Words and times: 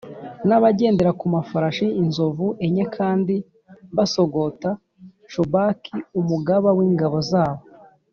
n’abagendera 0.47 1.11
ku 1.19 1.25
mafarashi 1.35 1.87
inzovu 2.01 2.47
enye 2.65 2.83
kandi 2.95 3.35
basogota 3.95 4.69
Shobaki 5.31 5.95
umugaba 6.19 6.69
w’ingabo 6.79 7.17
zabo 7.31 7.63